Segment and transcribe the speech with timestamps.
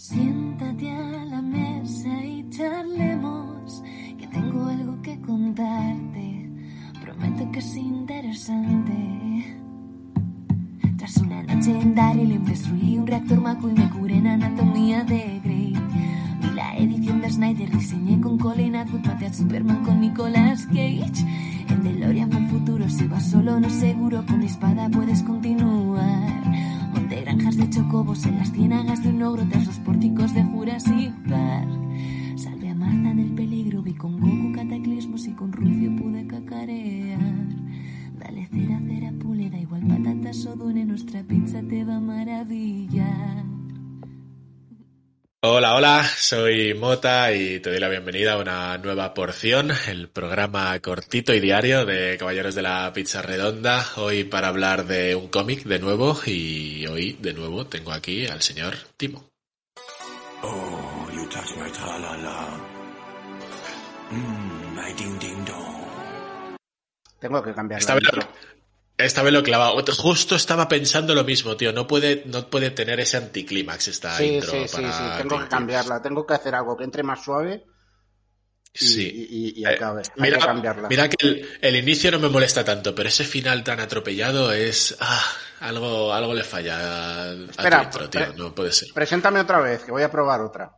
[0.00, 3.82] Siéntate a la mesa y charlemos,
[4.16, 6.48] que tengo algo que contarte.
[7.02, 9.58] Prometo que es interesante.
[10.98, 15.40] Tras una noche en Daryl destruí un reactor maco y me curé en anatomía de
[15.42, 15.74] Grey.
[16.42, 21.26] Vi la edición de Snyder, diseñé con Colin Atwood, maté a Superman con Nicolas Cage.
[21.70, 25.57] En DeLorean fue el futuro, si vas solo no seguro, con mi espada puedes continuar.
[27.70, 31.68] Chocobos en las ciénagas de un ogro tras los pórticos de Jurassic Park.
[32.36, 37.20] Salvé a Marta del peligro, vi con Goku cataclismos y con Rufio pude cacarear.
[38.18, 42.67] Dale cera, cera, pule, da igual patatas o dune, nuestra pizza te va a maravillar.
[45.40, 50.76] Hola, hola, soy Mota y te doy la bienvenida a una nueva porción, el programa
[50.80, 55.62] cortito y diario de Caballeros de la Pizza Redonda, hoy para hablar de un cómic
[55.62, 59.28] de nuevo y hoy de nuevo tengo aquí al señor Timo.
[60.42, 62.48] Oh, you touch my tra-la-la.
[64.74, 66.56] My ding-ding-dong.
[67.20, 68.26] Tengo que cambiar Esta la vez,
[68.98, 69.82] esta vez lo he clavado.
[69.96, 71.72] Justo estaba pensando lo mismo, tío.
[71.72, 75.38] No puede, no puede tener ese anticlímax esta Sí, intro sí, sí, para sí, tengo
[75.40, 76.02] que cambiarla.
[76.02, 77.64] Tengo que hacer algo que entre más suave
[78.74, 79.02] y, Sí.
[79.30, 80.02] y- y- y Eh, acabe.
[80.02, 80.88] Hay mira, que cambiarla.
[80.88, 84.96] mira que el, el inicio no me molesta tanto, pero ese final tan atropellado es
[85.00, 85.24] ah,
[85.60, 86.78] algo, algo le falla
[87.30, 88.32] a, Espera, tu intro, tío.
[88.36, 88.88] No puede ser.
[88.92, 90.72] Preséntame otra vez, que voy a probar otra.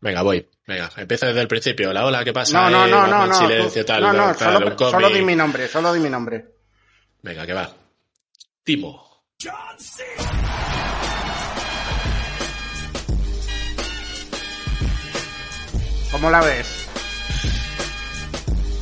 [0.00, 0.46] Venga, voy.
[0.66, 1.90] Venga, empieza desde el principio.
[1.90, 2.60] Hola, hola, ¿qué pasa?
[2.60, 3.34] No, no, Eh, no, no, no.
[3.34, 6.44] silencio, tú- tal, no, no, tal, solo, solo di mi nombre, solo di mi nombre.
[7.22, 7.70] Venga, que va.
[8.64, 9.24] Timo.
[16.10, 16.88] ¿Cómo la ves?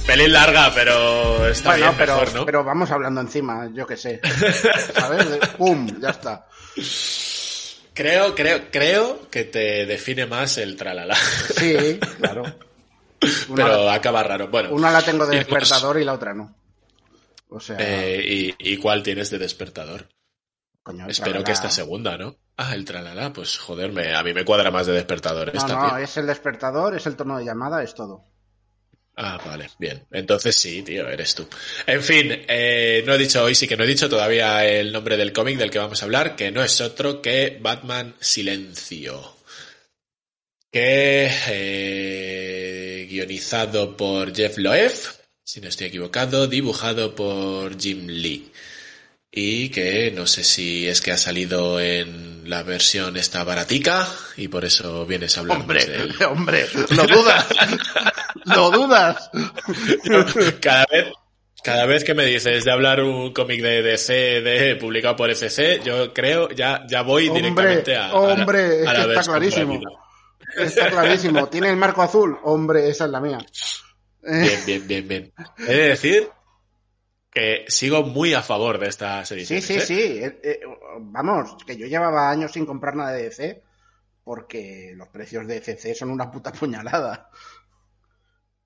[0.07, 2.47] Pelín larga, pero está bueno, bien, pero, mejor, ¿no?
[2.47, 4.21] pero vamos hablando encima, yo qué sé.
[4.95, 5.27] ¿Sabes?
[5.59, 6.01] ¡Pum!
[6.01, 6.47] Ya está.
[7.93, 11.15] Creo, creo, creo que te define más el tralala.
[11.15, 12.43] Sí, claro.
[13.51, 14.49] Una, pero acaba raro.
[14.49, 14.71] Bueno.
[14.73, 16.57] una la tengo de despertador y la otra no.
[17.51, 20.09] O sea, eh, y, ¿Y cuál tienes de despertador?
[20.83, 22.37] coño, Espero que esta segunda, ¿no?
[22.57, 25.53] Ah, el tralala, pues joder, me- a mí me cuadra más de despertador.
[25.53, 28.25] No, esta, no, es el despertador, es el tono de llamada, es todo.
[29.17, 30.07] Ah, vale, bien.
[30.13, 31.47] Entonces sí, tío, eres tú.
[31.87, 35.17] En fin, eh, no he dicho hoy, sí que no he dicho todavía el nombre
[35.19, 39.37] del cómic del que vamos a hablar, que no es otro que Batman Silencio.
[40.73, 44.93] Que eh, guionizado por Jeff Loeb,
[45.51, 48.53] si no estoy equivocado, dibujado por Jim Lee.
[49.33, 54.07] Y que no sé si es que ha salido en la versión esta baratica
[54.37, 56.15] y por eso vienes a hablar Hombre, de él.
[56.29, 57.47] hombre, lo dudas.
[58.45, 59.29] lo dudas.
[60.61, 61.07] cada vez
[61.65, 64.13] cada vez que me dices de hablar un cómic de DC
[64.43, 68.83] de, publicado por FC, yo creo ya ya voy Hombre, directamente a, a la- hombre,
[68.83, 69.81] es a la que está clarísimo.
[70.57, 71.49] Está clarísimo.
[71.49, 72.39] ¿Tiene el marco azul?
[72.45, 73.39] Hombre, esa es la mía.
[74.23, 75.33] Bien, bien, bien, bien.
[75.67, 76.29] He de decir
[77.31, 79.65] que sigo muy a favor de estas sí, ediciones.
[79.65, 79.81] sí, ¿eh?
[79.81, 80.01] sí.
[80.01, 80.61] Eh, eh,
[81.01, 83.63] vamos, que yo llevaba años sin comprar nada de DC
[84.25, 87.31] porque los precios de CC son una puta puñalada.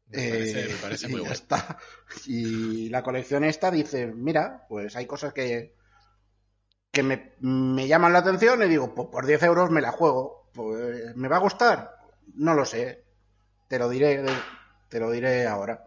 [0.09, 1.33] Me parece, Eh, me parece y muy bueno.
[1.33, 1.79] está.
[2.27, 5.75] Y la colección esta dice, mira, pues hay cosas que,
[6.91, 10.49] que me, me llaman la atención y digo, pues por 10 euros me la juego.
[10.53, 11.97] Pues, ¿Me va a gustar?
[12.35, 13.05] No lo sé.
[13.69, 14.23] Te lo diré,
[14.95, 15.85] te lo diré ahora.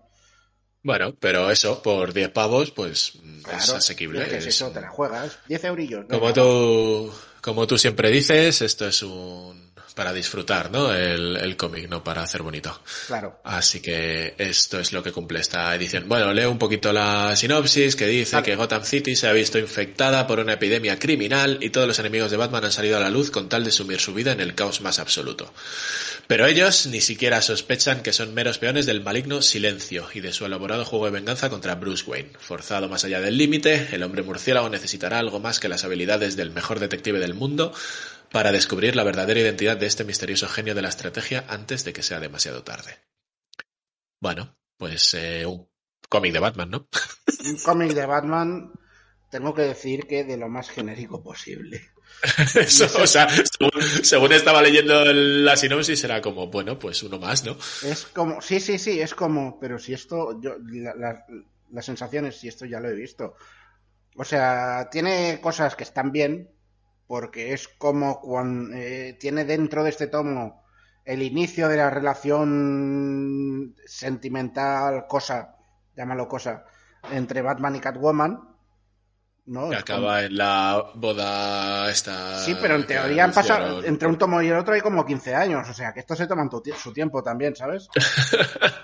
[0.83, 4.27] Bueno, pero eso, por 10 pavos, pues es Claro, asequible.
[4.27, 4.69] ¿qué es es- eso?
[4.69, 5.39] Te la juegas.
[5.47, 6.05] 10 eurillos.
[6.09, 10.93] Como venga, tú, como tú siempre dices, esto es un para disfrutar, ¿no?
[10.93, 12.79] El, el cómic, no para hacer bonito.
[13.07, 13.39] Claro.
[13.43, 16.07] Así que esto es lo que cumple esta edición.
[16.07, 20.27] Bueno, leo un poquito la sinopsis que dice que Gotham City se ha visto infectada
[20.27, 23.31] por una epidemia criminal y todos los enemigos de Batman han salido a la luz
[23.31, 25.51] con tal de sumir su vida en el caos más absoluto.
[26.27, 30.45] Pero ellos ni siquiera sospechan que son meros peones del maligno silencio y de su
[30.45, 32.31] elaborado juego de venganza contra Bruce Wayne.
[32.37, 36.51] Forzado más allá del límite, el hombre murciélago necesitará algo más que las habilidades del
[36.51, 37.73] mejor detective del mundo
[38.31, 42.03] para descubrir la verdadera identidad de este misterioso genio de la estrategia antes de que
[42.03, 42.97] sea demasiado tarde.
[44.19, 45.69] Bueno, pues eh, un
[46.09, 46.87] cómic de Batman, ¿no?
[47.45, 48.71] Un cómic de Batman,
[49.29, 51.81] tengo que decir que de lo más genérico posible.
[52.55, 53.71] Eso, o sea, según,
[54.03, 57.57] según estaba leyendo la sinopsis, era como, bueno, pues uno más, ¿no?
[57.83, 61.25] Es como, sí, sí, sí, es como, pero si esto, yo, la, la-
[61.69, 63.35] las sensaciones, si esto ya lo he visto.
[64.15, 66.49] O sea, tiene cosas que están bien,
[67.07, 68.75] porque es como cuando
[69.19, 70.63] tiene dentro de este tomo
[71.05, 75.55] el inicio de la relación sentimental, cosa,
[75.95, 76.65] llámalo cosa,
[77.11, 78.39] entre Batman y Catwoman,
[79.45, 79.61] ¿no?
[79.69, 82.39] Que como- acaba en la boda esta.
[82.39, 85.33] Sí, pero en teoría han pasado, entre un tomo y el otro hay como 15
[85.33, 87.87] años, o sea, que esto se toman su tiempo también, ¿sabes?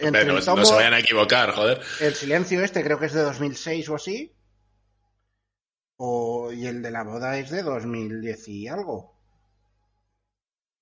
[0.00, 1.80] Entre Pero no se vayan a equivocar, joder.
[2.00, 4.32] El silencio este creo que es de 2006 o así.
[5.98, 9.14] O, y el de la boda es de 2010 y algo.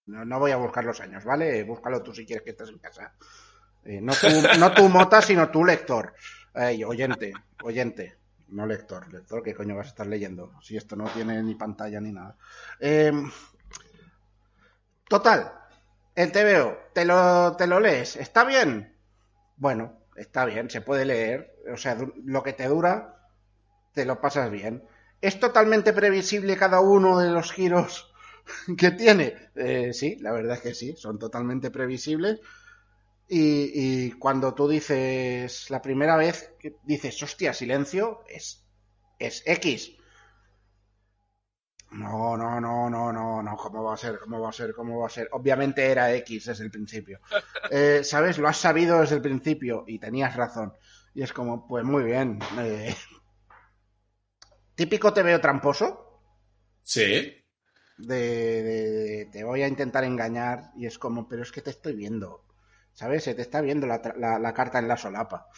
[0.07, 1.65] No, no voy a buscar los años, ¿vale?
[1.65, 3.13] Búscalo tú si quieres que estés en casa.
[3.85, 4.27] Eh, no, tú,
[4.59, 6.15] no tú, Mota, sino tú, lector.
[6.55, 7.33] Oyente,
[7.63, 8.17] oyente.
[8.49, 9.13] No lector.
[9.13, 10.53] Lector, ¿qué coño vas a estar leyendo?
[10.63, 12.37] Si esto no tiene ni pantalla ni nada.
[12.79, 13.13] Eh,
[15.09, 15.53] total.
[16.15, 18.17] El TVO, te lo, te lo lees.
[18.17, 18.97] ¿Está bien?
[19.57, 21.57] Bueno, está bien, se puede leer.
[21.73, 23.17] O sea, lo que te dura,
[23.93, 24.83] te lo pasas bien.
[25.21, 28.13] ¿Es totalmente previsible cada uno de los giros
[28.79, 29.35] que tiene?
[29.55, 32.41] Eh, sí, la verdad es que sí, son totalmente previsibles.
[33.29, 38.65] Y, y cuando tú dices la primera vez que dices, hostia, silencio, es,
[39.19, 39.93] es X.
[41.91, 44.19] No, no, no, no, no, no, ¿cómo va a ser?
[44.19, 44.75] ¿Cómo va a ser?
[44.75, 45.29] ¿Cómo va a ser?
[45.33, 47.21] Obviamente era X desde el principio.
[47.71, 48.39] Eh, ¿Sabes?
[48.39, 50.73] Lo has sabido desde el principio y tenías razón.
[51.15, 52.39] Y es como, pues muy bien.
[52.61, 52.95] eh,
[54.77, 56.21] Típico te veo tramposo.
[56.83, 57.45] Sí.
[57.99, 61.71] De, de- de- te voy a intentar engañar y es como, pero es que te
[61.71, 62.45] estoy viendo.
[62.93, 63.25] ¿Sabes?
[63.25, 65.49] Se te está viendo la- la carta en la solapa.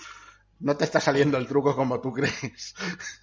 [0.61, 2.75] No te está saliendo el truco como tú crees.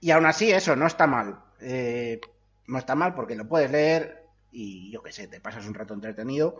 [0.00, 1.42] y aún así, eso no está mal.
[1.60, 2.20] Eh,
[2.66, 5.94] no está mal porque lo puedes leer y yo qué sé, te pasas un rato
[5.94, 6.56] entretenido.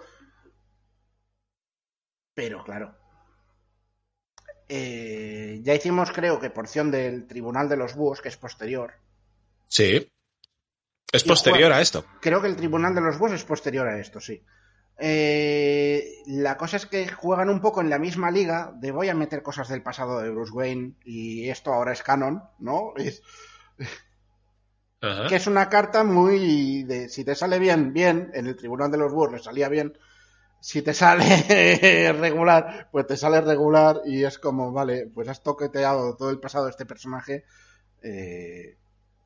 [2.34, 2.96] Pero claro.
[4.70, 8.94] Eh, ya hicimos, creo que porción del Tribunal de los Búhos, que es posterior.
[9.66, 10.10] Sí.
[11.12, 12.04] Es posterior a esto.
[12.20, 14.44] Creo que el Tribunal de los Búhos es posterior a esto, sí.
[14.96, 19.14] Eh, la cosa es que juegan un poco en la misma liga de voy a
[19.14, 22.92] meter cosas del pasado de Bruce Wayne y esto ahora es canon, ¿no?
[22.96, 23.22] Es-
[25.00, 25.26] Ajá.
[25.28, 28.98] que es una carta muy de si te sale bien, bien, en el Tribunal de
[28.98, 29.96] los Búhos le salía bien,
[30.60, 36.16] si te sale regular, pues te sale regular y es como, vale, pues has toqueteado
[36.16, 37.44] todo el pasado de este personaje
[38.02, 38.76] eh,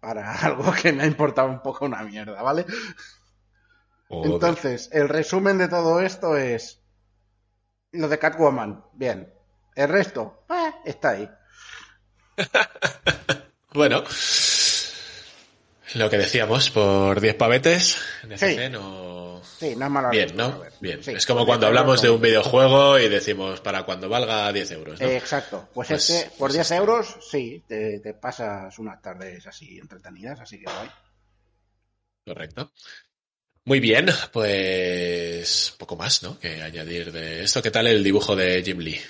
[0.00, 2.64] para algo que me ha importado un poco una mierda, ¿vale?
[4.08, 4.32] Joder.
[4.32, 6.82] Entonces, el resumen de todo esto es
[7.92, 9.32] lo de Catwoman, bien.
[9.74, 11.30] El resto, eh, está ahí.
[13.74, 14.04] Bueno.
[15.94, 18.56] Lo que decíamos, por 10 pavetes, en Sí.
[18.70, 19.40] No...
[19.58, 20.60] Sí, no es mala Bien, ¿no?
[20.80, 21.02] Bien.
[21.04, 24.70] Sí, es como cuando 10 hablamos de un videojuego y decimos para cuando valga 10
[24.72, 25.06] euros, ¿no?
[25.06, 25.68] Eh, exacto.
[25.72, 26.74] Pues, Pues- este, por pues 10 este.
[26.76, 30.90] euros, sí, te, te pasas unas tardes así entretenidas, así que guay.
[32.26, 32.72] Correcto.
[33.66, 36.38] Muy bien, pues poco más, ¿no?
[36.38, 37.62] Que añadir de esto.
[37.62, 39.00] ¿Qué tal el dibujo de Jim Lee?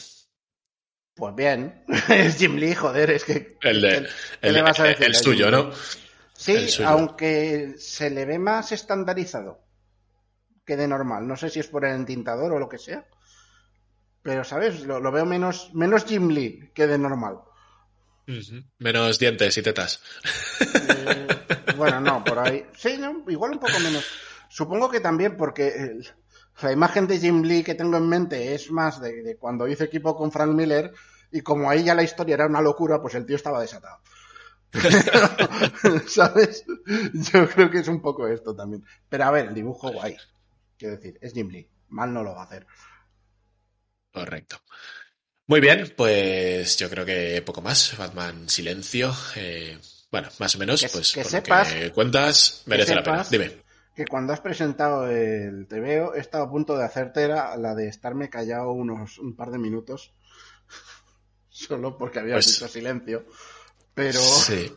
[1.14, 3.56] Pues bien, es Jim Lee, joder, es que...
[3.62, 5.70] El de, ¿qué el, el- el a suyo, ¿no?
[6.44, 9.64] Sí, aunque se le ve más estandarizado
[10.66, 11.26] que de normal.
[11.26, 13.06] No sé si es por el entintador o lo que sea.
[14.22, 14.82] Pero, ¿sabes?
[14.82, 17.38] Lo, lo veo menos, menos Jim Lee que de normal.
[18.78, 20.02] Menos dientes y tetas.
[20.60, 21.26] Eh,
[21.76, 22.66] bueno, no, por ahí.
[22.76, 24.04] Sí, no, igual un poco menos.
[24.48, 25.98] Supongo que también porque
[26.62, 29.84] la imagen de Jim Lee que tengo en mente es más de, de cuando hice
[29.84, 30.92] equipo con Frank Miller
[31.30, 33.98] y como ahí ya la historia era una locura, pues el tío estaba desatado.
[36.08, 36.64] ¿Sabes?
[37.32, 38.84] Yo creo que es un poco esto también.
[39.08, 40.16] Pero a ver, el dibujo guay.
[40.76, 41.68] Quiero decir, es Jim Lee.
[41.88, 42.66] Mal no lo va a hacer.
[44.12, 44.56] Correcto.
[45.46, 47.96] Muy bien, pues yo creo que poco más.
[47.98, 49.12] Batman Silencio.
[49.36, 49.78] eh,
[50.10, 53.24] bueno, más o menos, Que- pues que por sepas- lo que cuentas, merece la pena.
[53.30, 53.62] Dime.
[53.94, 57.86] Que cuando has presentado el TVO he estado a punto de hacerte la, la de
[57.88, 60.12] estarme callado unos un par de minutos.
[61.48, 63.26] Solo porque había Pues- dicho silencio.
[63.94, 64.18] Pero.
[64.20, 64.72] Sí.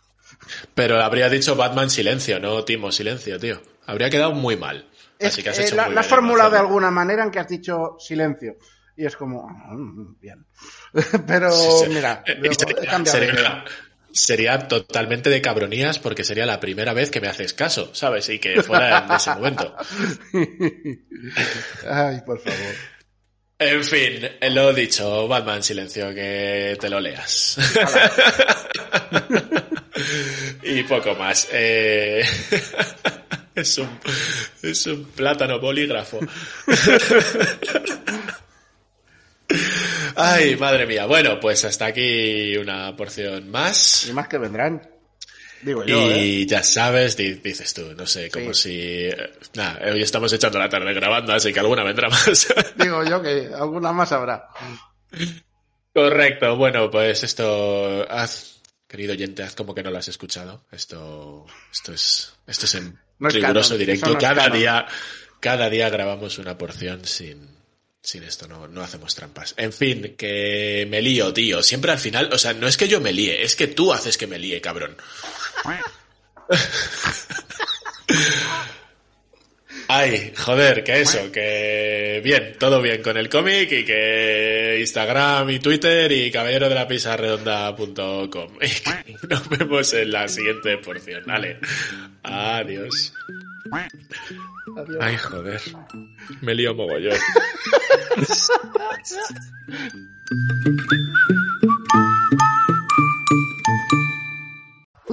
[0.76, 3.62] Pero habría dicho Batman Silencio, no Timo Silencio, tío.
[3.86, 4.88] Habría quedado muy mal.
[5.20, 6.92] Es Así que has hecho eh, la, muy la has bien en formulado de alguna
[6.92, 8.58] manera en que has dicho silencio.
[8.96, 10.46] Y es como, ah, mm, bien.
[11.28, 11.90] Pero Sí, sí.
[11.90, 12.56] mira, Eh, luego
[13.06, 13.64] sería-
[14.12, 18.30] sería totalmente de cabronías porque sería la primera vez que me haces caso, ¿sabes?
[18.30, 19.76] Y que fuera en ese momento.
[21.90, 22.76] Ay, por favor.
[23.60, 24.20] En fin,
[24.54, 27.58] lo dicho, Batman Silencio, que te lo leas.
[30.64, 31.48] y poco más.
[31.52, 32.24] Eh,
[33.56, 33.90] es, un,
[34.64, 36.20] es un plátano bolígrafo.
[40.16, 41.06] Ay, madre mía.
[41.06, 44.08] Bueno, pues hasta aquí una porción más.
[44.10, 44.82] Y más que vendrán.
[45.62, 46.46] Digo yo, y ¿eh?
[46.46, 49.10] ya sabes, di- dices tú, no sé, como si...
[49.56, 52.48] Nada, hoy estamos echando la tarde grabando, así que alguna vendrá más.
[52.76, 54.50] Digo yo que alguna más habrá.
[55.94, 58.57] Correcto, bueno, pues esto, haz,
[58.88, 60.66] querido oyente, haz como que no lo has escuchado.
[60.72, 64.14] Esto, esto es, esto es en No es riguroso canon, directo.
[64.14, 64.58] no cada canon.
[64.58, 64.88] día,
[65.40, 67.50] cada día grabamos una porción sin,
[68.02, 69.54] sin esto, no, no hacemos trampas.
[69.58, 71.62] En fin, que me lío, tío.
[71.62, 74.18] Siempre al final, o sea, no es que yo me líe, es que tú haces
[74.18, 74.96] que me líe, cabrón.
[79.90, 85.60] Ay, joder, que eso, que bien, todo bien con el cómic y que Instagram y
[85.60, 88.28] Twitter y caballero de la pizza redonda.com.
[89.30, 91.24] Nos vemos en la siguiente porción.
[91.26, 91.60] Vale.
[92.24, 93.14] Adiós.
[93.72, 94.98] Adiós.
[95.00, 95.62] Ay, joder.
[96.42, 97.18] Me lío mogollón.